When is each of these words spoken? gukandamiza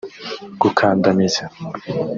gukandamiza 0.61 1.43